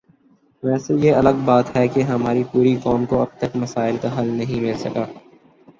ویسے 0.63 0.93
یہ 0.95 1.15
الگ 1.15 1.43
بات 1.45 1.75
ہے 1.75 1.87
کہ 1.87 2.01
ہماری 2.03 2.43
پوری 2.51 2.75
قوم 2.83 3.05
کو 3.05 3.21
اب 3.21 3.37
تک 3.37 3.55
مسائل 3.55 3.97
کا 4.01 4.19
حل 4.19 4.27
نہیں 4.27 4.61
مل 4.61 4.77
سکا 4.77 5.05